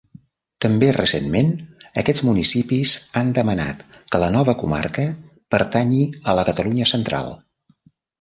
També 0.63 0.87
recentment, 0.93 1.49
aquests 2.01 2.23
municipis 2.29 2.93
han 3.21 3.29
demanat 3.39 3.83
que 4.15 4.21
la 4.23 4.31
nova 4.37 4.55
comarca 4.63 5.05
pertanyi 5.57 6.01
a 6.33 6.35
la 6.41 6.47
Catalunya 6.49 6.89
central. 6.95 7.31